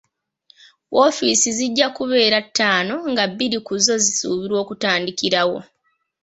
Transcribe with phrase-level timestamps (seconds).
[1.05, 5.59] Offiisi zijja kubeera ttaano, nga bbiri ku zo zisuubirwa okutandikirawo.